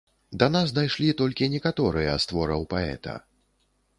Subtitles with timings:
[0.43, 3.13] Да нас дайшлі толькі некаторыя з твораў паэта.